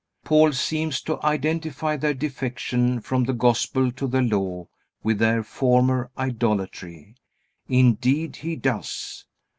Paul 0.25 0.51
seems 0.53 0.99
to 1.01 1.21
identify 1.23 1.95
their 1.95 2.15
defection 2.15 3.01
from 3.01 3.23
the 3.25 3.33
Gospel 3.35 3.91
to 3.91 4.07
the 4.07 4.23
Law 4.23 4.67
with 5.03 5.19
their 5.19 5.43
former 5.43 6.09
idolatry. 6.17 7.13
Indeed 7.69 8.37
he 8.37 8.55
does. 8.55 9.25